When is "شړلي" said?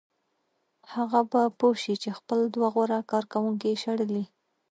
3.83-4.23